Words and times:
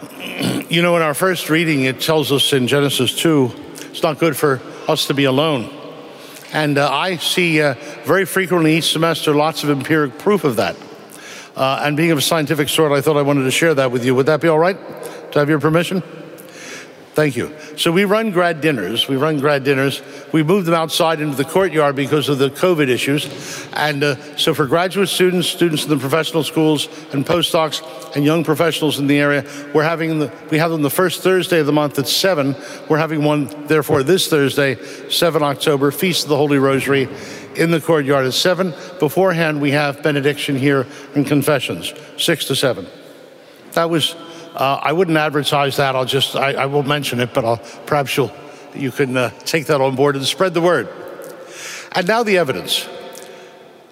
You 0.68 0.82
know, 0.82 0.96
in 0.96 1.02
our 1.02 1.14
first 1.14 1.48
reading, 1.48 1.84
it 1.84 1.98
tells 1.98 2.30
us 2.30 2.52
in 2.52 2.68
Genesis 2.68 3.14
2, 3.18 3.50
it's 3.90 4.02
not 4.02 4.18
good 4.18 4.36
for 4.36 4.60
us 4.86 5.06
to 5.06 5.14
be 5.14 5.24
alone. 5.24 5.70
And 6.52 6.76
uh, 6.76 6.92
I 6.92 7.16
see 7.16 7.62
uh, 7.62 7.74
very 8.04 8.26
frequently 8.26 8.76
each 8.76 8.92
semester 8.92 9.34
lots 9.34 9.64
of 9.64 9.70
empiric 9.70 10.18
proof 10.18 10.44
of 10.44 10.56
that. 10.56 10.76
Uh, 11.56 11.80
and 11.82 11.96
being 11.96 12.10
of 12.10 12.18
a 12.18 12.22
scientific 12.22 12.68
sort, 12.68 12.92
I 12.92 13.00
thought 13.00 13.16
I 13.16 13.22
wanted 13.22 13.44
to 13.44 13.50
share 13.50 13.72
that 13.74 13.90
with 13.90 14.04
you. 14.04 14.14
Would 14.14 14.26
that 14.26 14.42
be 14.42 14.48
all 14.48 14.58
right? 14.58 14.76
To 15.32 15.38
have 15.38 15.48
your 15.48 15.58
permission? 15.58 16.02
Thank 17.18 17.34
you. 17.34 17.52
So 17.76 17.90
we 17.90 18.04
run 18.04 18.30
grad 18.30 18.60
dinners. 18.60 19.08
We 19.08 19.16
run 19.16 19.40
grad 19.40 19.64
dinners. 19.64 20.02
We 20.30 20.44
moved 20.44 20.68
them 20.68 20.74
outside 20.74 21.20
into 21.20 21.36
the 21.36 21.44
courtyard 21.44 21.96
because 21.96 22.28
of 22.28 22.38
the 22.38 22.48
COVID 22.48 22.88
issues. 22.88 23.66
And 23.72 24.04
uh, 24.04 24.36
so 24.36 24.54
for 24.54 24.68
graduate 24.68 25.08
students, 25.08 25.48
students 25.48 25.82
in 25.82 25.90
the 25.90 25.96
professional 25.96 26.44
schools, 26.44 26.86
and 27.12 27.26
postdocs, 27.26 27.82
and 28.14 28.24
young 28.24 28.44
professionals 28.44 29.00
in 29.00 29.08
the 29.08 29.18
area, 29.18 29.44
we're 29.74 29.82
having 29.82 30.20
the, 30.20 30.32
we 30.52 30.58
have 30.58 30.70
them 30.70 30.82
the 30.82 30.90
first 30.90 31.20
Thursday 31.20 31.58
of 31.58 31.66
the 31.66 31.72
month 31.72 31.98
at 31.98 32.06
seven. 32.06 32.54
We're 32.88 32.98
having 32.98 33.24
one, 33.24 33.66
therefore, 33.66 34.04
this 34.04 34.28
Thursday, 34.28 34.76
7 35.10 35.42
October, 35.42 35.90
Feast 35.90 36.22
of 36.22 36.28
the 36.28 36.36
Holy 36.36 36.58
Rosary, 36.58 37.08
in 37.56 37.72
the 37.72 37.80
courtyard 37.80 38.26
at 38.26 38.32
seven. 38.32 38.72
Beforehand, 39.00 39.60
we 39.60 39.72
have 39.72 40.04
benediction 40.04 40.54
here 40.54 40.86
and 41.16 41.26
confessions, 41.26 41.92
six 42.16 42.44
to 42.44 42.54
seven. 42.54 42.86
That 43.72 43.90
was 43.90 44.14
uh, 44.54 44.80
I 44.82 44.92
wouldn't 44.92 45.16
advertise 45.16 45.76
that. 45.76 45.94
I'll 45.94 46.04
just, 46.04 46.36
I, 46.36 46.52
I 46.52 46.66
will 46.66 46.82
mention 46.82 47.20
it, 47.20 47.32
but 47.32 47.44
I'll, 47.44 47.58
perhaps 47.86 48.16
you'll, 48.16 48.32
you 48.74 48.90
can 48.90 49.16
uh, 49.16 49.30
take 49.40 49.66
that 49.66 49.80
on 49.80 49.96
board 49.96 50.16
and 50.16 50.24
spread 50.24 50.54
the 50.54 50.60
word. 50.60 50.88
And 51.92 52.06
now 52.06 52.22
the 52.22 52.38
evidence. 52.38 52.88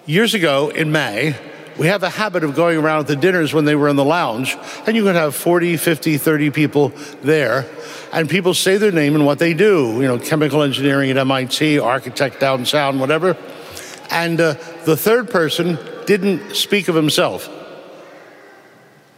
Years 0.06 0.34
ago 0.34 0.68
in 0.68 0.92
May, 0.92 1.36
we 1.78 1.88
have 1.88 2.02
a 2.02 2.08
habit 2.08 2.44
of 2.44 2.54
going 2.54 2.78
around 2.78 3.00
at 3.00 3.06
the 3.08 3.16
dinners 3.16 3.52
when 3.52 3.64
they 3.64 3.74
were 3.74 3.88
in 3.88 3.96
the 3.96 4.04
lounge, 4.04 4.56
and 4.86 4.96
you 4.96 5.02
could 5.02 5.14
have 5.14 5.34
40, 5.34 5.76
50, 5.76 6.16
30 6.16 6.50
people 6.50 6.92
there, 7.22 7.66
and 8.12 8.30
people 8.30 8.54
say 8.54 8.78
their 8.78 8.92
name 8.92 9.14
and 9.14 9.26
what 9.26 9.38
they 9.38 9.52
do, 9.52 9.92
you 9.96 10.02
know, 10.02 10.18
chemical 10.18 10.62
engineering 10.62 11.10
at 11.10 11.18
MIT, 11.18 11.78
architect 11.78 12.40
downtown, 12.40 12.98
whatever. 12.98 13.36
And 14.10 14.40
uh, 14.40 14.54
the 14.84 14.96
third 14.96 15.28
person 15.30 15.78
didn't 16.06 16.54
speak 16.54 16.88
of 16.88 16.94
himself 16.94 17.50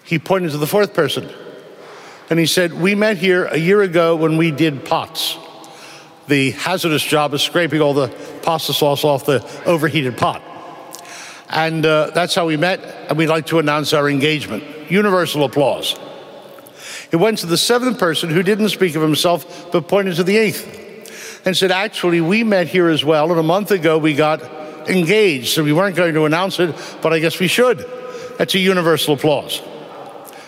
he 0.08 0.18
pointed 0.18 0.52
to 0.52 0.56
the 0.56 0.66
fourth 0.66 0.94
person. 0.94 1.28
And 2.30 2.38
he 2.38 2.46
said, 2.46 2.72
We 2.72 2.94
met 2.94 3.18
here 3.18 3.44
a 3.44 3.58
year 3.58 3.82
ago 3.82 4.16
when 4.16 4.38
we 4.38 4.50
did 4.50 4.86
pots. 4.86 5.36
The 6.28 6.52
hazardous 6.52 7.02
job 7.02 7.34
of 7.34 7.42
scraping 7.42 7.82
all 7.82 7.92
the 7.92 8.08
pasta 8.42 8.72
sauce 8.72 9.04
off 9.04 9.26
the 9.26 9.46
overheated 9.66 10.16
pot. 10.16 10.42
And 11.50 11.84
uh, 11.84 12.10
that's 12.14 12.34
how 12.34 12.46
we 12.46 12.56
met, 12.56 12.80
and 12.80 13.18
we'd 13.18 13.26
like 13.26 13.46
to 13.46 13.58
announce 13.58 13.92
our 13.92 14.08
engagement. 14.08 14.90
Universal 14.90 15.44
applause. 15.44 15.94
It 17.10 17.16
went 17.16 17.38
to 17.38 17.46
the 17.46 17.58
seventh 17.58 17.98
person 17.98 18.30
who 18.30 18.42
didn't 18.42 18.70
speak 18.70 18.96
of 18.96 19.02
himself, 19.02 19.70
but 19.72 19.88
pointed 19.88 20.16
to 20.16 20.24
the 20.24 20.38
eighth 20.38 21.44
and 21.44 21.54
said, 21.54 21.70
Actually, 21.70 22.22
we 22.22 22.44
met 22.44 22.68
here 22.68 22.88
as 22.88 23.04
well, 23.04 23.30
and 23.30 23.38
a 23.38 23.42
month 23.42 23.72
ago 23.72 23.98
we 23.98 24.14
got 24.14 24.42
engaged. 24.88 25.48
So 25.48 25.62
we 25.62 25.74
weren't 25.74 25.96
going 25.96 26.14
to 26.14 26.24
announce 26.24 26.58
it, 26.60 26.74
but 27.02 27.12
I 27.12 27.18
guess 27.18 27.38
we 27.38 27.46
should. 27.46 27.84
That's 28.38 28.54
a 28.54 28.58
universal 28.58 29.12
applause. 29.12 29.60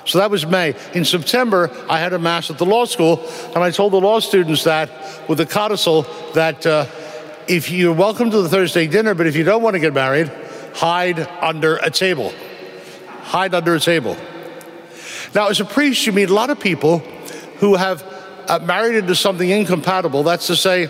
So 0.04 0.18
that 0.18 0.30
was 0.30 0.46
May. 0.46 0.74
In 0.94 1.04
September, 1.04 1.70
I 1.88 1.98
had 1.98 2.12
a 2.12 2.18
mass 2.18 2.50
at 2.50 2.58
the 2.58 2.66
law 2.66 2.84
school, 2.84 3.26
and 3.54 3.58
I 3.58 3.70
told 3.70 3.92
the 3.92 4.00
law 4.00 4.20
students 4.20 4.64
that 4.64 4.90
with 5.28 5.40
a 5.40 5.46
codicil 5.46 6.02
that 6.34 6.66
uh, 6.66 6.86
if 7.46 7.70
you're 7.70 7.92
welcome 7.92 8.30
to 8.30 8.42
the 8.42 8.48
Thursday 8.48 8.86
dinner, 8.86 9.14
but 9.14 9.26
if 9.26 9.36
you 9.36 9.44
don't 9.44 9.62
want 9.62 9.74
to 9.74 9.80
get 9.80 9.92
married, 9.92 10.30
hide 10.74 11.18
under 11.40 11.76
a 11.76 11.90
table. 11.90 12.32
Hide 13.22 13.54
under 13.54 13.74
a 13.74 13.80
table. 13.80 14.16
Now, 15.34 15.48
as 15.48 15.60
a 15.60 15.64
priest, 15.64 16.06
you 16.06 16.12
meet 16.12 16.30
a 16.30 16.34
lot 16.34 16.50
of 16.50 16.58
people 16.58 16.98
who 17.58 17.76
have 17.76 18.02
uh, 18.48 18.58
married 18.60 18.96
into 18.96 19.14
something 19.14 19.48
incompatible. 19.48 20.22
That's 20.22 20.48
to 20.48 20.56
say, 20.56 20.88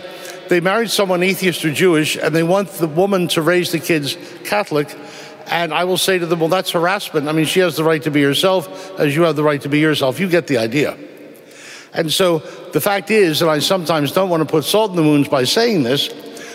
they 0.49 0.59
married 0.59 0.89
someone 0.89 1.23
atheist 1.23 1.63
or 1.63 1.71
Jewish, 1.71 2.17
and 2.17 2.35
they 2.35 2.43
want 2.43 2.69
the 2.69 2.87
woman 2.87 3.27
to 3.29 3.41
raise 3.41 3.71
the 3.71 3.79
kids 3.79 4.17
Catholic, 4.43 4.93
and 5.47 5.73
I 5.73 5.83
will 5.83 5.97
say 5.97 6.19
to 6.19 6.25
them, 6.25 6.39
well, 6.39 6.49
that's 6.49 6.71
harassment. 6.71 7.27
I 7.27 7.31
mean, 7.31 7.45
she 7.45 7.59
has 7.59 7.75
the 7.75 7.83
right 7.83 8.01
to 8.03 8.11
be 8.11 8.21
herself 8.21 8.99
as 8.99 9.15
you 9.15 9.23
have 9.23 9.35
the 9.35 9.43
right 9.43 9.61
to 9.61 9.69
be 9.69 9.79
yourself. 9.79 10.19
You 10.19 10.29
get 10.29 10.47
the 10.47 10.57
idea. 10.57 10.97
And 11.93 12.11
so 12.11 12.39
the 12.71 12.81
fact 12.81 13.11
is, 13.11 13.41
and 13.41 13.51
I 13.51 13.59
sometimes 13.59 14.11
don't 14.11 14.29
want 14.29 14.41
to 14.41 14.49
put 14.49 14.63
salt 14.63 14.91
in 14.91 14.97
the 14.97 15.03
wounds 15.03 15.27
by 15.27 15.43
saying 15.43 15.83
this, 15.83 16.09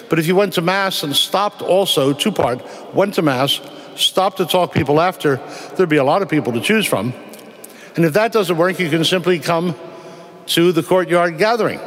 but 0.08 0.18
if 0.18 0.26
you 0.26 0.36
went 0.36 0.54
to 0.54 0.62
Mass 0.62 1.02
and 1.02 1.14
stopped 1.14 1.62
also, 1.62 2.12
two 2.12 2.32
part, 2.32 2.62
went 2.94 3.14
to 3.14 3.22
Mass, 3.22 3.60
stopped 3.96 4.38
to 4.38 4.46
talk 4.46 4.72
people 4.72 5.00
after, 5.00 5.36
there'd 5.74 5.88
be 5.88 5.96
a 5.96 6.04
lot 6.04 6.22
of 6.22 6.28
people 6.28 6.52
to 6.52 6.60
choose 6.60 6.86
from. 6.86 7.12
And 7.96 8.04
if 8.04 8.12
that 8.14 8.32
doesn't 8.32 8.56
work, 8.56 8.78
you 8.78 8.88
can 8.88 9.04
simply 9.04 9.38
come 9.38 9.74
to 10.46 10.72
the 10.72 10.82
courtyard 10.82 11.38
gathering. 11.38 11.80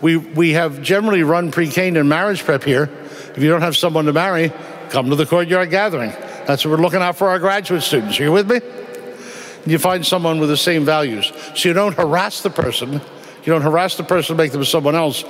We, 0.00 0.16
we 0.16 0.52
have 0.52 0.82
generally 0.82 1.22
run 1.22 1.50
pre-K 1.50 1.88
and 1.88 2.08
marriage 2.08 2.44
prep 2.44 2.64
here. 2.64 2.90
If 3.34 3.38
you 3.38 3.48
don't 3.48 3.62
have 3.62 3.76
someone 3.76 4.06
to 4.06 4.12
marry, 4.12 4.52
come 4.96 5.10
to 5.10 5.14
the 5.14 5.26
courtyard 5.26 5.68
gathering. 5.68 6.08
That's 6.46 6.64
what 6.64 6.70
we're 6.70 6.82
looking 6.82 7.02
out 7.02 7.18
for 7.18 7.28
our 7.28 7.38
graduate 7.38 7.82
students. 7.82 8.18
Are 8.18 8.22
you 8.22 8.32
with 8.32 8.50
me? 8.50 8.60
You 9.70 9.78
find 9.78 10.06
someone 10.06 10.40
with 10.40 10.48
the 10.48 10.56
same 10.56 10.86
values. 10.86 11.30
So 11.54 11.68
you 11.68 11.74
don't 11.74 11.94
harass 11.94 12.40
the 12.40 12.48
person. 12.48 12.92
You 12.92 13.52
don't 13.52 13.60
harass 13.60 13.98
the 13.98 14.04
person 14.04 14.34
to 14.34 14.42
make 14.42 14.52
them 14.52 14.64
someone 14.64 14.94
else. 14.94 15.22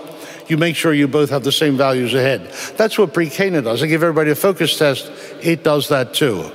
You 0.47 0.57
make 0.57 0.77
sure 0.77 0.95
you 0.95 1.09
both 1.09 1.31
have 1.31 1.43
the 1.43 1.51
same 1.51 1.77
values 1.77 2.15
ahead. 2.15 2.49
That's 2.77 2.97
what 2.97 3.13
pre-Cana 3.13 3.61
does. 3.61 3.83
I 3.83 3.89
give 3.89 4.05
everybody 4.05 4.31
a 4.31 4.37
FOCCUS 4.37 4.79
test. 4.79 5.11
It 5.43 5.65
does 5.65 5.89
that 5.89 6.15
too. 6.15 6.49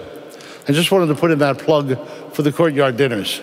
I 0.69 0.71
just 0.71 0.89
wanted 0.89 1.07
to 1.07 1.15
put 1.15 1.31
in 1.31 1.39
that 1.39 1.57
plug 1.57 1.99
for 2.33 2.43
the 2.43 2.53
courtyard 2.53 2.95
dinners. 2.95 3.41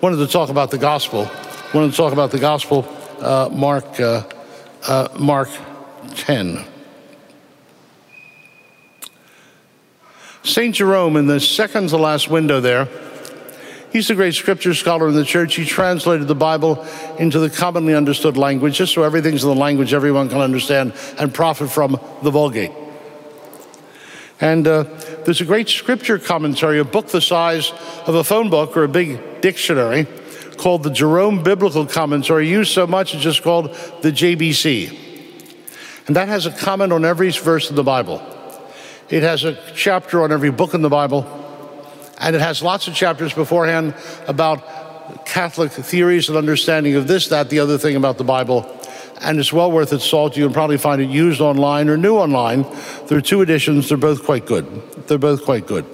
Wanted 0.00 0.18
to 0.18 0.28
talk 0.28 0.48
about 0.48 0.70
the 0.70 0.78
gospel. 0.78 1.28
Wanted 1.74 1.90
to 1.90 1.96
talk 1.96 2.12
about 2.12 2.30
the 2.30 2.38
gospel. 2.38 2.86
Uh, 3.18 3.48
Mark, 3.50 3.98
uh, 3.98 4.22
uh, 4.86 5.08
Mark 5.18 5.48
10. 6.14 6.77
St. 10.48 10.74
Jerome, 10.74 11.16
in 11.16 11.26
the 11.26 11.40
second 11.40 11.90
to 11.90 11.98
last 11.98 12.30
window 12.30 12.58
there, 12.58 12.88
he's 13.92 14.08
a 14.08 14.14
great 14.14 14.34
scripture 14.34 14.72
scholar 14.72 15.06
in 15.06 15.14
the 15.14 15.24
church. 15.24 15.54
He 15.56 15.66
translated 15.66 16.26
the 16.26 16.34
Bible 16.34 16.86
into 17.18 17.38
the 17.38 17.50
commonly 17.50 17.94
understood 17.94 18.38
language, 18.38 18.76
just 18.78 18.94
so 18.94 19.02
everything's 19.02 19.44
in 19.44 19.50
the 19.50 19.54
language 19.54 19.92
everyone 19.92 20.30
can 20.30 20.40
understand 20.40 20.94
and 21.18 21.34
profit 21.34 21.70
from 21.70 22.00
the 22.22 22.30
Vulgate. 22.30 22.72
And 24.40 24.66
uh, 24.66 24.84
there's 25.26 25.42
a 25.42 25.44
great 25.44 25.68
scripture 25.68 26.18
commentary, 26.18 26.78
a 26.78 26.84
book 26.84 27.08
the 27.08 27.20
size 27.20 27.70
of 28.06 28.14
a 28.14 28.24
phone 28.24 28.48
book 28.48 28.74
or 28.74 28.84
a 28.84 28.88
big 28.88 29.42
dictionary, 29.42 30.06
called 30.56 30.82
the 30.82 30.90
Jerome 30.90 31.42
Biblical 31.42 31.84
Commentary, 31.84 32.48
used 32.48 32.72
so 32.72 32.86
much 32.86 33.14
it's 33.14 33.22
just 33.22 33.42
called 33.42 33.74
the 34.00 34.10
JBC. 34.10 34.96
And 36.06 36.16
that 36.16 36.28
has 36.28 36.46
a 36.46 36.52
comment 36.52 36.92
on 36.92 37.04
every 37.04 37.30
verse 37.32 37.68
of 37.68 37.76
the 37.76 37.84
Bible. 37.84 38.22
It 39.10 39.22
has 39.22 39.44
a 39.44 39.56
chapter 39.74 40.22
on 40.22 40.32
every 40.32 40.50
book 40.50 40.74
in 40.74 40.82
the 40.82 40.90
Bible, 40.90 41.26
and 42.18 42.36
it 42.36 42.42
has 42.42 42.62
lots 42.62 42.88
of 42.88 42.94
chapters 42.94 43.32
beforehand 43.32 43.94
about 44.26 45.24
Catholic 45.24 45.72
theories 45.72 46.28
and 46.28 46.36
understanding 46.36 46.94
of 46.94 47.08
this, 47.08 47.28
that, 47.28 47.48
the 47.48 47.60
other 47.60 47.78
thing 47.78 47.96
about 47.96 48.18
the 48.18 48.24
Bible. 48.24 48.70
And 49.22 49.40
it's 49.40 49.50
well 49.50 49.72
worth 49.72 49.94
its 49.94 50.04
salt. 50.04 50.36
You 50.36 50.44
can 50.44 50.52
probably 50.52 50.76
find 50.76 51.00
it 51.00 51.08
used 51.08 51.40
online 51.40 51.88
or 51.88 51.96
new 51.96 52.16
online. 52.16 52.66
There 53.06 53.16
are 53.16 53.22
two 53.22 53.40
editions, 53.40 53.88
they're 53.88 53.96
both 53.96 54.24
quite 54.24 54.44
good. 54.44 54.66
They're 55.08 55.16
both 55.16 55.42
quite 55.42 55.66
good. 55.66 55.86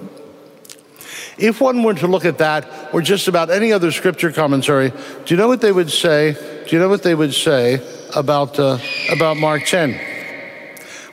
If 1.37 1.61
one 1.61 1.83
were 1.83 1.93
to 1.93 2.07
look 2.07 2.25
at 2.25 2.37
that 2.39 2.67
or 2.93 3.01
just 3.01 3.29
about 3.29 3.49
any 3.49 3.71
other 3.71 3.91
scripture 3.93 4.31
commentary, 4.31 4.89
do 4.89 5.33
you 5.33 5.37
know 5.37 5.47
what 5.47 5.61
they 5.61 5.71
would 5.71 5.89
say? 5.89 6.33
Do 6.67 6.75
you 6.75 6.79
know 6.81 6.89
what 6.89 7.03
they 7.03 7.15
would 7.15 7.33
say 7.33 7.81
about, 8.13 8.59
uh, 8.59 8.77
about 9.09 9.37
Mark 9.37 9.65
10? 9.65 9.99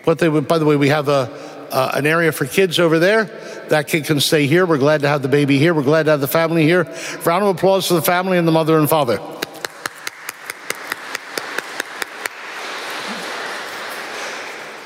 What 0.04 0.18
they 0.18 0.28
would, 0.28 0.48
by 0.48 0.58
the 0.58 0.64
way, 0.64 0.76
we 0.76 0.88
have 0.88 1.08
a, 1.08 1.51
uh, 1.72 1.92
an 1.94 2.06
area 2.06 2.30
for 2.30 2.46
kids 2.46 2.78
over 2.78 2.98
there. 2.98 3.24
That 3.68 3.88
kid 3.88 4.04
can 4.04 4.20
stay 4.20 4.46
here. 4.46 4.66
We're 4.66 4.78
glad 4.78 5.00
to 5.00 5.08
have 5.08 5.22
the 5.22 5.28
baby 5.28 5.58
here. 5.58 5.74
We're 5.74 5.82
glad 5.82 6.04
to 6.04 6.10
have 6.10 6.20
the 6.20 6.28
family 6.28 6.64
here. 6.64 6.84
Round 7.24 7.42
of 7.42 7.56
applause 7.56 7.88
for 7.88 7.94
the 7.94 8.02
family 8.02 8.38
and 8.38 8.46
the 8.46 8.52
mother 8.52 8.78
and 8.78 8.88
father. 8.88 9.18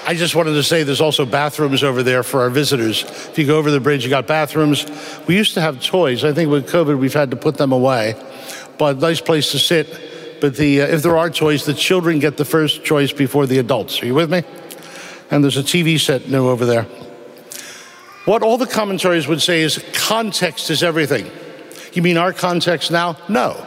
I 0.09 0.15
just 0.15 0.37
wanted 0.37 0.53
to 0.53 0.63
say 0.63 0.85
there's 0.85 1.01
also 1.01 1.27
bathrooms 1.27 1.83
over 1.83 2.05
there 2.05 2.23
for 2.23 2.43
our 2.43 2.51
visitors. 2.51 3.03
If 3.03 3.37
you 3.39 3.45
go 3.45 3.59
over 3.59 3.73
the 3.73 3.81
bridge, 3.81 4.05
you 4.05 4.11
got 4.11 4.29
bathrooms. 4.29 4.87
We 5.27 5.35
used 5.35 5.55
to 5.55 5.61
have 5.61 5.83
toys. 5.83 6.23
I 6.23 6.33
think 6.33 6.49
with 6.49 6.71
COVID, 6.71 6.97
we've 6.97 7.13
had 7.13 7.33
to 7.33 7.37
put 7.37 7.57
them 7.57 7.73
away. 7.73 8.15
But 8.79 8.99
nice 8.99 9.21
place 9.21 9.51
to 9.51 9.59
sit. 9.59 10.39
But 10.41 10.55
the, 10.55 10.83
uh, 10.83 10.87
if 10.87 11.03
there 11.03 11.17
are 11.17 11.29
toys, 11.29 11.65
the 11.65 11.75
children 11.75 12.21
get 12.21 12.37
the 12.37 12.45
first 12.45 12.85
choice 12.85 13.11
before 13.11 13.47
the 13.47 13.59
adults. 13.59 14.01
Are 14.01 14.07
you 14.07 14.15
with 14.15 14.31
me? 14.31 14.45
And 15.31 15.43
there's 15.43 15.57
a 15.57 15.63
TV 15.63 15.99
set 15.99 16.29
new 16.29 16.49
over 16.49 16.65
there. 16.67 16.87
What 18.25 18.43
all 18.43 18.59
the 18.59 18.67
commentaries 18.67 19.29
would 19.29 19.41
say 19.41 19.63
is 19.63 19.83
context 19.93 20.71
is 20.71 20.83
everything. 20.83 21.31
You 21.93 22.03
mean 22.03 22.19
our 22.19 22.33
context 22.33 22.91
now? 22.91 23.17
No. 23.29 23.65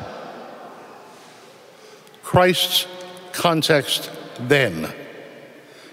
Christ's 2.23 2.85
context 3.31 4.11
then. 4.41 4.93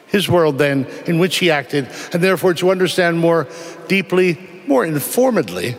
His 0.09 0.29
world 0.29 0.59
then, 0.59 0.87
in 1.07 1.19
which 1.19 1.39
he 1.39 1.51
acted, 1.51 1.89
and 2.13 2.23
therefore 2.23 2.55
to 2.55 2.71
understand 2.71 3.19
more 3.19 3.49
deeply, 3.89 4.39
more 4.67 4.85
informedly, 4.85 5.77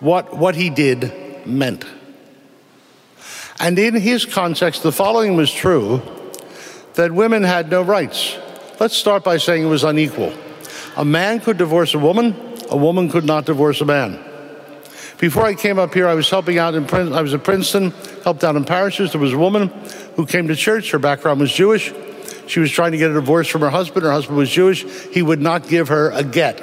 what, 0.00 0.36
what 0.36 0.54
he 0.56 0.70
did 0.70 1.46
meant. 1.46 1.84
And 3.58 3.78
in 3.78 3.94
his 3.94 4.26
context, 4.26 4.82
the 4.82 4.92
following 4.92 5.36
was 5.36 5.52
true 5.52 6.02
that 6.94 7.12
women 7.12 7.42
had 7.42 7.70
no 7.70 7.82
rights. 7.82 8.36
Let's 8.80 8.96
start 8.96 9.22
by 9.22 9.36
saying 9.36 9.62
it 9.62 9.68
was 9.68 9.84
unequal. 9.84 10.32
A 10.96 11.04
man 11.04 11.40
could 11.40 11.58
divorce 11.58 11.94
a 11.94 11.98
woman, 11.98 12.34
a 12.70 12.76
woman 12.76 13.08
could 13.08 13.24
not 13.24 13.46
divorce 13.46 13.80
a 13.80 13.84
man. 13.84 14.18
Before 15.18 15.44
I 15.44 15.54
came 15.54 15.78
up 15.78 15.94
here, 15.94 16.08
I 16.08 16.14
was 16.14 16.28
helping 16.28 16.58
out 16.58 16.74
in 16.74 16.86
Princeton. 16.86 17.16
I 17.16 17.22
was 17.22 17.34
at 17.34 17.44
Princeton, 17.44 17.92
helped 18.24 18.42
out 18.42 18.56
in 18.56 18.64
parishes. 18.64 19.12
There 19.12 19.20
was 19.20 19.32
a 19.32 19.38
woman 19.38 19.68
who 20.16 20.26
came 20.26 20.48
to 20.48 20.56
church. 20.56 20.90
Her 20.90 20.98
background 20.98 21.40
was 21.40 21.52
Jewish. 21.52 21.92
She 22.46 22.60
was 22.60 22.70
trying 22.70 22.92
to 22.92 22.98
get 22.98 23.10
a 23.10 23.14
divorce 23.14 23.48
from 23.48 23.60
her 23.62 23.70
husband. 23.70 24.04
Her 24.04 24.12
husband 24.12 24.36
was 24.36 24.50
Jewish. 24.50 24.84
He 25.12 25.22
would 25.22 25.40
not 25.40 25.68
give 25.68 25.88
her 25.88 26.10
a 26.10 26.24
get. 26.24 26.60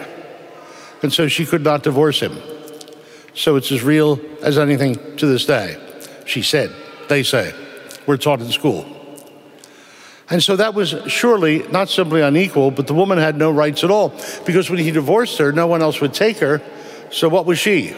And 1.02 1.12
so 1.12 1.28
she 1.28 1.46
could 1.46 1.64
not 1.64 1.82
divorce 1.82 2.20
him. 2.20 2.38
So 3.34 3.56
it's 3.56 3.72
as 3.72 3.82
real 3.84 4.20
as 4.42 4.60
anything 4.60 5.16
to 5.18 5.26
this 5.26 5.46
day. 5.46 5.78
She 6.26 6.42
said, 6.42 6.72
they 7.08 7.24
say. 7.24 7.54
We're 8.06 8.18
taught 8.18 8.42
in 8.42 8.52
school. 8.52 8.86
And 10.32 10.42
so 10.42 10.56
that 10.56 10.74
was 10.74 10.96
surely 11.08 11.68
not 11.68 11.90
simply 11.90 12.22
unequal, 12.22 12.72
but 12.72 12.88
the 12.88 12.94
woman 12.94 13.18
had 13.18 13.36
no 13.36 13.52
rights 13.52 13.84
at 13.84 13.92
all 13.92 14.14
because 14.46 14.70
when 14.70 14.80
he 14.80 14.90
divorced 14.90 15.38
her, 15.40 15.52
no 15.52 15.68
one 15.68 15.82
else 15.82 16.00
would 16.00 16.14
take 16.14 16.38
her. 16.38 16.62
So 17.12 17.28
what 17.28 17.46
was 17.46 17.60
she? 17.60 17.94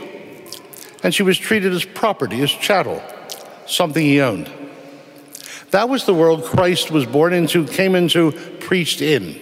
And 1.03 1.13
she 1.13 1.21
was 1.21 1.37
treated 1.37 1.73
as 1.73 1.85
property, 1.85 2.41
as 2.41 2.49
chattel, 2.49 3.03
something 3.67 4.03
he 4.03 4.19
owned. 4.19 4.51
That 5.69 5.89
was 5.89 6.05
the 6.05 6.13
world 6.15 6.43
Christ 6.43 6.89
was 6.89 7.05
born 7.05 7.33
into, 7.33 7.67
came 7.67 7.93
into, 7.93 8.31
preached 8.59 9.01
in. 9.01 9.39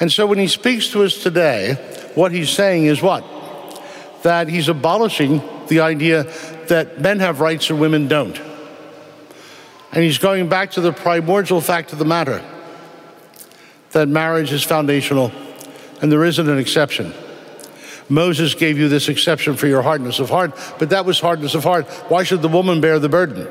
And 0.00 0.12
so 0.12 0.26
when 0.26 0.38
he 0.38 0.48
speaks 0.48 0.88
to 0.88 1.02
us 1.02 1.22
today, 1.22 1.74
what 2.14 2.30
he's 2.30 2.50
saying 2.50 2.86
is 2.86 3.00
what? 3.00 3.24
That 4.22 4.48
he's 4.48 4.68
abolishing 4.68 5.40
the 5.68 5.80
idea 5.80 6.24
that 6.68 7.00
men 7.00 7.20
have 7.20 7.40
rights 7.40 7.70
and 7.70 7.80
women 7.80 8.06
don't. 8.06 8.49
And 9.92 10.04
he's 10.04 10.18
going 10.18 10.48
back 10.48 10.72
to 10.72 10.80
the 10.80 10.92
primordial 10.92 11.60
fact 11.60 11.92
of 11.92 11.98
the 11.98 12.04
matter 12.04 12.44
that 13.90 14.08
marriage 14.08 14.52
is 14.52 14.62
foundational 14.62 15.32
and 16.00 16.12
there 16.12 16.24
isn't 16.24 16.48
an 16.48 16.58
exception. 16.58 17.12
Moses 18.08 18.54
gave 18.54 18.78
you 18.78 18.88
this 18.88 19.08
exception 19.08 19.56
for 19.56 19.66
your 19.66 19.82
hardness 19.82 20.18
of 20.18 20.30
heart, 20.30 20.52
but 20.78 20.90
that 20.90 21.04
was 21.04 21.20
hardness 21.20 21.54
of 21.54 21.64
heart. 21.64 21.86
Why 22.08 22.24
should 22.24 22.42
the 22.42 22.48
woman 22.48 22.80
bear 22.80 22.98
the 22.98 23.08
burden? 23.08 23.48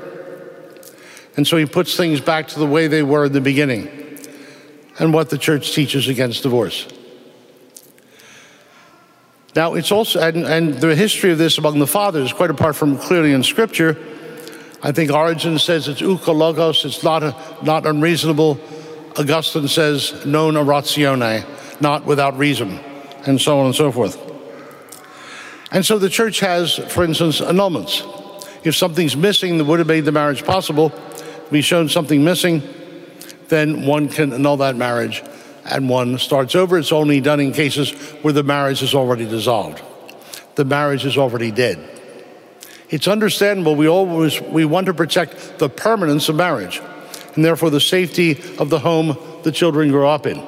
And 1.37 1.47
so 1.47 1.57
he 1.57 1.65
puts 1.65 1.95
things 1.95 2.19
back 2.19 2.47
to 2.49 2.59
the 2.59 2.65
way 2.65 2.87
they 2.87 3.03
were 3.03 3.25
in 3.25 3.31
the 3.31 3.41
beginning 3.41 3.87
and 4.97 5.13
what 5.13 5.29
the 5.29 5.37
church 5.37 5.73
teaches 5.73 6.09
against 6.09 6.43
divorce. 6.43 6.87
Now, 9.55 9.73
it's 9.73 9.91
also, 9.91 10.19
and, 10.19 10.45
and 10.45 10.75
the 10.75 10.95
history 10.95 11.31
of 11.31 11.37
this 11.37 11.57
among 11.57 11.79
the 11.79 11.87
fathers, 11.87 12.33
quite 12.33 12.49
apart 12.49 12.75
from 12.75 12.97
clearly 12.97 13.31
in 13.31 13.43
Scripture, 13.43 13.97
I 14.81 14.91
think 14.93 15.11
Origen 15.11 15.59
says 15.59 15.87
it's 15.87 16.01
ouk 16.01 16.21
alogos, 16.21 16.85
it's 16.85 17.03
not, 17.03 17.21
a, 17.23 17.35
not 17.63 17.85
unreasonable. 17.85 18.59
Augustine 19.17 19.67
says 19.67 20.25
non 20.25 20.53
ratione, 20.53 21.45
not 21.81 22.05
without 22.05 22.37
reason, 22.37 22.79
and 23.25 23.41
so 23.41 23.59
on 23.59 23.65
and 23.65 23.75
so 23.75 23.91
forth. 23.91 24.17
And 25.71 25.85
so 25.85 25.99
the 25.99 26.09
church 26.09 26.39
has, 26.39 26.75
for 26.75 27.03
instance, 27.03 27.41
annulments. 27.41 28.05
If 28.63 28.75
something's 28.75 29.15
missing 29.15 29.57
that 29.57 29.65
would 29.65 29.79
have 29.79 29.87
made 29.87 30.05
the 30.05 30.11
marriage 30.11 30.43
possible, 30.45 30.93
be 31.51 31.61
shown 31.61 31.89
something 31.89 32.23
missing, 32.23 32.63
then 33.49 33.85
one 33.85 34.07
can 34.07 34.31
annul 34.31 34.57
that 34.57 34.75
marriage 34.75 35.23
and 35.65 35.89
one 35.89 36.17
starts 36.17 36.55
over. 36.55 36.77
It's 36.77 36.91
only 36.91 37.21
done 37.21 37.39
in 37.39 37.51
cases 37.51 37.91
where 38.21 38.33
the 38.33 38.43
marriage 38.43 38.81
is 38.81 38.95
already 38.95 39.25
dissolved. 39.25 39.81
The 40.55 40.65
marriage 40.65 41.05
is 41.05 41.17
already 41.17 41.51
dead. 41.51 41.98
It's 42.89 43.07
understandable 43.07 43.75
we 43.75 43.87
always 43.87 44.41
we 44.41 44.65
want 44.65 44.87
to 44.87 44.93
protect 44.93 45.59
the 45.59 45.69
permanence 45.69 46.29
of 46.29 46.35
marriage 46.35 46.81
and 47.35 47.45
therefore 47.45 47.69
the 47.69 47.81
safety 47.81 48.41
of 48.57 48.69
the 48.69 48.79
home 48.79 49.17
the 49.43 49.51
children 49.51 49.91
grow 49.91 50.09
up 50.09 50.25
in. 50.25 50.45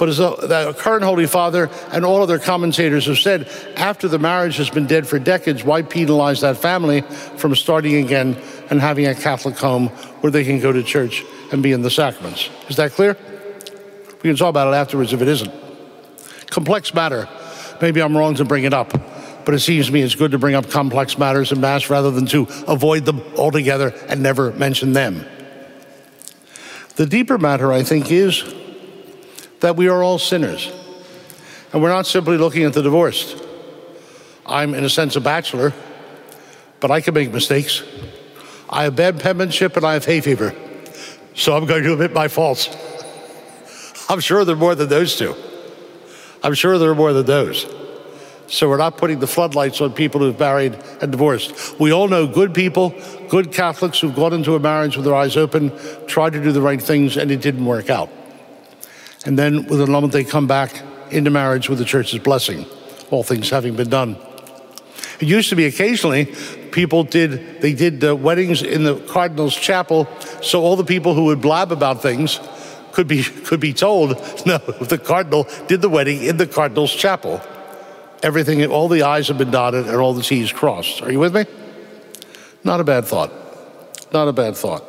But 0.00 0.08
as 0.08 0.16
the 0.16 0.74
current 0.78 1.04
Holy 1.04 1.26
Father 1.26 1.68
and 1.92 2.06
all 2.06 2.22
other 2.22 2.38
commentators 2.38 3.04
have 3.04 3.18
said, 3.18 3.48
after 3.76 4.08
the 4.08 4.18
marriage 4.18 4.56
has 4.56 4.70
been 4.70 4.86
dead 4.86 5.06
for 5.06 5.18
decades, 5.18 5.62
why 5.62 5.82
penalize 5.82 6.40
that 6.40 6.56
family 6.56 7.02
from 7.02 7.54
starting 7.54 7.96
again 7.96 8.34
and 8.70 8.80
having 8.80 9.06
a 9.06 9.14
Catholic 9.14 9.58
home 9.58 9.88
where 10.22 10.30
they 10.30 10.42
can 10.42 10.58
go 10.58 10.72
to 10.72 10.82
church 10.82 11.22
and 11.52 11.62
be 11.62 11.72
in 11.72 11.82
the 11.82 11.90
sacraments? 11.90 12.48
Is 12.70 12.76
that 12.76 12.92
clear? 12.92 13.14
We 14.22 14.30
can 14.30 14.36
talk 14.36 14.48
about 14.48 14.72
it 14.72 14.76
afterwards 14.76 15.12
if 15.12 15.20
it 15.20 15.28
isn't. 15.28 15.52
Complex 16.46 16.94
matter. 16.94 17.28
Maybe 17.82 18.00
I'm 18.00 18.16
wrong 18.16 18.34
to 18.36 18.44
bring 18.46 18.64
it 18.64 18.72
up, 18.72 18.94
but 19.44 19.54
it 19.54 19.60
seems 19.60 19.86
to 19.86 19.92
me 19.92 20.02
it's 20.02 20.14
good 20.14 20.32
to 20.32 20.38
bring 20.38 20.54
up 20.54 20.70
complex 20.70 21.18
matters 21.18 21.52
in 21.52 21.60
Mass 21.60 21.90
rather 21.90 22.10
than 22.10 22.26
to 22.26 22.46
avoid 22.66 23.04
them 23.04 23.22
altogether 23.36 23.94
and 24.08 24.22
never 24.22 24.52
mention 24.52 24.92
them. 24.92 25.24
The 26.96 27.06
deeper 27.06 27.38
matter, 27.38 27.72
I 27.72 27.82
think, 27.82 28.10
is 28.10 28.44
that 29.60 29.76
we 29.76 29.88
are 29.88 30.02
all 30.02 30.18
sinners. 30.18 30.70
And 31.72 31.82
we're 31.82 31.88
not 31.88 32.06
simply 32.06 32.36
looking 32.36 32.64
at 32.64 32.72
the 32.72 32.82
divorced. 32.82 33.42
I'm, 34.44 34.74
in 34.74 34.84
a 34.84 34.90
sense, 34.90 35.16
a 35.16 35.20
bachelor, 35.20 35.72
but 36.80 36.90
I 36.90 37.00
can 37.00 37.14
make 37.14 37.32
mistakes. 37.32 37.82
I 38.68 38.84
have 38.84 38.96
bad 38.96 39.20
penmanship 39.20 39.76
and 39.76 39.86
I 39.86 39.94
have 39.94 40.04
hay 40.04 40.20
fever. 40.20 40.54
So 41.34 41.56
I'm 41.56 41.66
going 41.66 41.84
to 41.84 41.92
admit 41.92 42.12
my 42.12 42.28
faults. 42.28 42.68
I'm 44.08 44.20
sure 44.20 44.44
there 44.44 44.56
are 44.56 44.58
more 44.58 44.74
than 44.74 44.88
those 44.88 45.16
two. 45.16 45.34
I'm 46.42 46.54
sure 46.54 46.78
there 46.78 46.90
are 46.90 46.94
more 46.94 47.12
than 47.12 47.26
those. 47.26 47.64
So 48.50 48.68
we're 48.68 48.78
not 48.78 48.96
putting 48.96 49.20
the 49.20 49.28
floodlights 49.28 49.80
on 49.80 49.92
people 49.92 50.20
who've 50.20 50.38
married 50.38 50.76
and 51.00 51.12
divorced. 51.12 51.78
We 51.78 51.92
all 51.92 52.08
know 52.08 52.26
good 52.26 52.52
people, 52.52 52.92
good 53.28 53.52
Catholics 53.52 54.00
who've 54.00 54.14
gone 54.14 54.32
into 54.32 54.56
a 54.56 54.58
marriage 54.58 54.96
with 54.96 55.04
their 55.04 55.14
eyes 55.14 55.36
open, 55.36 55.72
tried 56.08 56.32
to 56.32 56.42
do 56.42 56.50
the 56.50 56.60
right 56.60 56.82
things, 56.82 57.16
and 57.16 57.30
it 57.30 57.40
didn't 57.40 57.64
work 57.64 57.88
out. 57.88 58.10
And 59.24 59.38
then 59.38 59.66
with 59.66 59.80
an 59.80 59.88
annulment 59.88 60.12
they 60.12 60.24
come 60.24 60.48
back 60.48 60.82
into 61.12 61.30
marriage 61.30 61.68
with 61.68 61.78
the 61.78 61.84
church's 61.84 62.18
blessing, 62.18 62.66
all 63.10 63.22
things 63.22 63.50
having 63.50 63.76
been 63.76 63.88
done. 63.88 64.16
It 65.20 65.28
used 65.28 65.48
to 65.50 65.56
be 65.56 65.66
occasionally 65.66 66.34
people 66.72 67.04
did 67.04 67.60
they 67.60 67.72
did 67.72 68.02
weddings 68.02 68.62
in 68.62 68.82
the 68.82 68.96
cardinal's 68.96 69.54
chapel, 69.54 70.08
so 70.42 70.62
all 70.62 70.74
the 70.74 70.84
people 70.84 71.14
who 71.14 71.26
would 71.26 71.40
blab 71.40 71.70
about 71.70 72.02
things 72.02 72.40
could 72.90 73.06
be, 73.06 73.22
could 73.46 73.60
be 73.60 73.72
told, 73.72 74.10
no, 74.46 74.58
the 74.58 74.98
cardinal 74.98 75.46
did 75.68 75.82
the 75.82 75.88
wedding 75.88 76.24
in 76.24 76.36
the 76.36 76.48
cardinal's 76.48 76.92
chapel. 76.92 77.40
Everything, 78.22 78.64
all 78.66 78.88
the 78.88 79.02
I's 79.02 79.28
have 79.28 79.38
been 79.38 79.50
dotted 79.50 79.86
and 79.86 79.96
all 79.96 80.12
the 80.12 80.22
T's 80.22 80.52
crossed. 80.52 81.02
Are 81.02 81.10
you 81.10 81.18
with 81.18 81.34
me? 81.34 81.46
Not 82.64 82.80
a 82.80 82.84
bad 82.84 83.06
thought. 83.06 83.32
Not 84.12 84.28
a 84.28 84.32
bad 84.32 84.56
thought. 84.56 84.84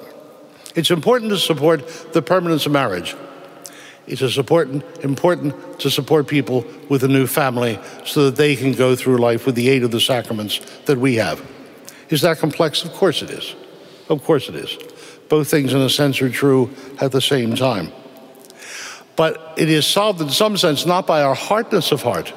It's 0.76 0.92
important 0.92 1.32
to 1.32 1.38
support 1.38 1.88
the 2.14 2.22
permanence 2.22 2.66
of 2.66 2.72
marriage. 2.72 3.16
It's 4.08 4.38
important, 4.38 4.84
important 5.04 5.80
to 5.80 5.90
support 5.90 6.28
people 6.28 6.66
with 6.90 7.04
a 7.04 7.08
new 7.08 7.28
family 7.28 7.80
so 8.04 8.26
that 8.26 8.36
they 8.36 8.56
can 8.56 8.74
go 8.74 8.96
through 8.96 9.18
life 9.18 9.46
with 9.46 9.56
the 9.56 9.70
aid 9.70 9.84
of 9.84 9.92
the 9.92 10.02
sacraments 10.02 10.60
that 10.86 10.98
we 10.98 11.16
have. 11.16 11.42
Is 12.10 12.22
that 12.22 12.40
complex? 12.40 12.84
Of 12.84 12.92
course 12.94 13.22
it 13.22 13.30
is. 13.30 13.56
Of 14.10 14.24
course 14.24 14.50
it 14.50 14.56
is. 14.56 14.78
Both 15.30 15.50
things, 15.50 15.74
in 15.74 15.80
a 15.80 15.90
sense, 15.90 16.22
are 16.22 16.30
true 16.30 16.72
at 17.00 17.14
the 17.14 17.22
same 17.22 17.56
time. 17.56 17.94
But 19.16 19.54
it 19.56 19.70
is 19.70 19.86
solved 19.86 20.20
in 20.20 20.30
some 20.30 20.58
sense 20.58 20.86
not 20.86 21.08
by 21.08 21.22
our 21.22 21.36
hardness 21.36 21.92
of 21.94 22.02
heart, 22.02 22.34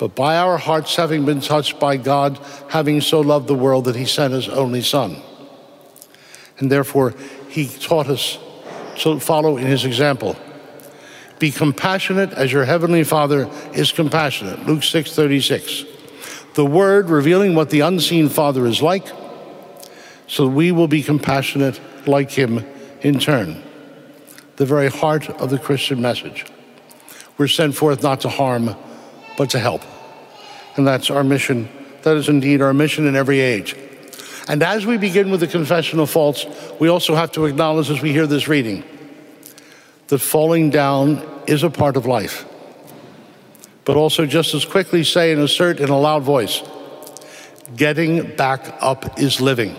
but 0.00 0.16
by 0.16 0.36
our 0.36 0.58
hearts 0.58 0.96
having 0.96 1.24
been 1.24 1.40
touched 1.40 1.78
by 1.78 1.96
God, 1.96 2.40
having 2.70 3.00
so 3.00 3.20
loved 3.20 3.46
the 3.46 3.54
world 3.54 3.84
that 3.84 3.94
He 3.94 4.06
sent 4.06 4.34
His 4.34 4.48
only 4.48 4.82
Son. 4.82 5.22
And 6.58 6.72
therefore, 6.72 7.14
He 7.48 7.68
taught 7.68 8.08
us 8.08 8.38
to 9.00 9.20
follow 9.20 9.56
in 9.56 9.66
His 9.66 9.84
example. 9.84 10.34
Be 11.38 11.52
compassionate 11.52 12.32
as 12.32 12.50
your 12.50 12.64
heavenly 12.64 13.04
Father 13.04 13.48
is 13.72 13.92
compassionate. 13.92 14.66
Luke 14.66 14.82
6 14.82 15.14
36. 15.14 15.84
The 16.54 16.66
Word 16.66 17.08
revealing 17.08 17.54
what 17.54 17.70
the 17.70 17.80
unseen 17.80 18.28
Father 18.28 18.66
is 18.66 18.82
like 18.82 19.06
so 20.30 20.46
we 20.46 20.70
will 20.70 20.86
be 20.86 21.02
compassionate 21.02 21.80
like 22.06 22.30
him 22.30 22.64
in 23.00 23.18
turn. 23.18 23.60
The 24.56 24.64
very 24.64 24.88
heart 24.88 25.28
of 25.28 25.50
the 25.50 25.58
Christian 25.58 26.00
message. 26.00 26.46
We're 27.36 27.48
sent 27.48 27.74
forth 27.74 28.04
not 28.04 28.20
to 28.20 28.28
harm, 28.28 28.76
but 29.36 29.50
to 29.50 29.58
help. 29.58 29.82
And 30.76 30.86
that's 30.86 31.10
our 31.10 31.24
mission. 31.24 31.68
That 32.02 32.16
is 32.16 32.28
indeed 32.28 32.62
our 32.62 32.72
mission 32.72 33.06
in 33.06 33.16
every 33.16 33.40
age. 33.40 33.76
And 34.48 34.62
as 34.62 34.86
we 34.86 34.96
begin 34.96 35.30
with 35.30 35.40
the 35.40 35.46
confession 35.46 36.00
of 36.00 36.10
faults, 36.10 36.46
we 36.78 36.88
also 36.88 37.14
have 37.14 37.32
to 37.32 37.44
acknowledge 37.46 37.90
as 37.90 38.02
we 38.02 38.12
hear 38.12 38.26
this 38.26 38.48
reading 38.48 38.84
that 40.08 40.18
falling 40.18 40.70
down 40.70 41.26
is 41.46 41.62
a 41.62 41.70
part 41.70 41.96
of 41.96 42.06
life. 42.06 42.44
But 43.84 43.96
also, 43.96 44.26
just 44.26 44.54
as 44.54 44.64
quickly 44.64 45.04
say 45.04 45.32
and 45.32 45.40
assert 45.40 45.80
in 45.80 45.88
a 45.88 45.98
loud 45.98 46.22
voice 46.22 46.62
getting 47.76 48.34
back 48.36 48.76
up 48.80 49.20
is 49.20 49.40
living. 49.40 49.76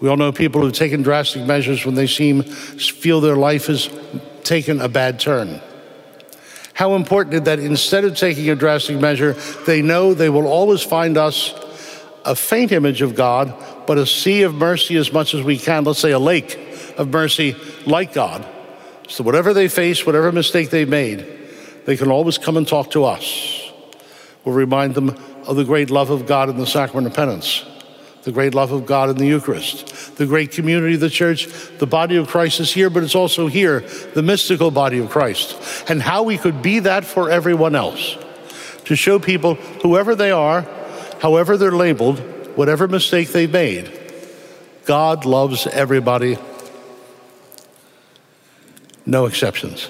We 0.00 0.08
all 0.08 0.16
know 0.16 0.32
people 0.32 0.62
who've 0.62 0.72
taken 0.72 1.02
drastic 1.02 1.44
measures 1.44 1.84
when 1.84 1.94
they 1.94 2.06
seem 2.06 2.42
feel 2.42 3.20
their 3.20 3.36
life 3.36 3.66
has 3.66 3.90
taken 4.44 4.80
a 4.80 4.88
bad 4.88 5.20
turn. 5.20 5.60
How 6.78 6.94
important 6.94 7.46
that 7.46 7.58
instead 7.58 8.04
of 8.04 8.14
taking 8.14 8.48
a 8.50 8.54
drastic 8.54 9.00
measure, 9.00 9.32
they 9.66 9.82
know 9.82 10.14
they 10.14 10.30
will 10.30 10.46
always 10.46 10.80
find 10.80 11.16
us 11.16 11.52
a 12.24 12.36
faint 12.36 12.70
image 12.70 13.02
of 13.02 13.16
God, 13.16 13.52
but 13.88 13.98
a 13.98 14.06
sea 14.06 14.42
of 14.42 14.54
mercy 14.54 14.94
as 14.94 15.12
much 15.12 15.34
as 15.34 15.42
we 15.42 15.58
can. 15.58 15.82
Let's 15.82 15.98
say 15.98 16.12
a 16.12 16.20
lake 16.20 16.56
of 16.96 17.08
mercy 17.08 17.56
like 17.84 18.12
God. 18.12 18.46
So, 19.08 19.24
whatever 19.24 19.52
they 19.52 19.66
face, 19.66 20.06
whatever 20.06 20.30
mistake 20.30 20.70
they've 20.70 20.88
made, 20.88 21.26
they 21.84 21.96
can 21.96 22.12
always 22.12 22.38
come 22.38 22.56
and 22.56 22.68
talk 22.68 22.92
to 22.92 23.02
us. 23.02 23.72
We'll 24.44 24.54
remind 24.54 24.94
them 24.94 25.20
of 25.48 25.56
the 25.56 25.64
great 25.64 25.90
love 25.90 26.10
of 26.10 26.26
God 26.26 26.48
in 26.48 26.58
the 26.58 26.66
sacrament 26.66 27.08
of 27.08 27.14
penance, 27.14 27.64
the 28.28 28.32
great 28.32 28.54
love 28.54 28.72
of 28.72 28.84
God 28.84 29.08
in 29.08 29.16
the 29.16 29.24
Eucharist, 29.24 30.16
the 30.16 30.26
great 30.26 30.52
community 30.52 30.96
of 30.96 31.00
the 31.00 31.08
church. 31.08 31.48
The 31.78 31.86
body 31.86 32.16
of 32.16 32.28
Christ 32.28 32.60
is 32.60 32.70
here, 32.70 32.90
but 32.90 33.02
it's 33.02 33.14
also 33.14 33.46
here, 33.46 33.80
the 34.12 34.22
mystical 34.22 34.70
body 34.70 34.98
of 34.98 35.08
Christ, 35.08 35.56
and 35.88 36.02
how 36.02 36.24
we 36.24 36.36
could 36.36 36.60
be 36.60 36.80
that 36.80 37.06
for 37.06 37.30
everyone 37.30 37.74
else. 37.74 38.18
To 38.84 38.96
show 38.96 39.18
people, 39.18 39.54
whoever 39.54 40.14
they 40.14 40.30
are, 40.30 40.66
however 41.22 41.56
they're 41.56 41.72
labeled, 41.72 42.18
whatever 42.54 42.86
mistake 42.86 43.28
they've 43.28 43.50
made, 43.50 43.90
God 44.84 45.24
loves 45.24 45.66
everybody, 45.66 46.36
no 49.06 49.24
exceptions. 49.24 49.88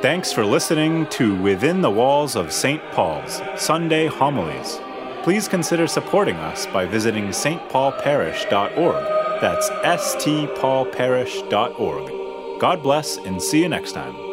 Thanks 0.00 0.32
for 0.32 0.44
listening 0.44 1.08
to 1.08 1.34
Within 1.42 1.80
the 1.80 1.90
Walls 1.90 2.36
of 2.36 2.52
St. 2.52 2.80
Paul's 2.92 3.42
Sunday 3.56 4.06
Homilies. 4.06 4.78
Please 5.24 5.48
consider 5.48 5.88
supporting 5.88 6.36
us 6.36 6.66
by 6.66 6.86
visiting 6.86 7.30
stpaulparish.org. 7.30 9.40
That's 9.40 9.68
stpaulparish.org. 9.70 12.60
God 12.60 12.80
bless 12.80 13.16
and 13.16 13.42
see 13.42 13.62
you 13.62 13.68
next 13.68 13.90
time. 13.90 14.27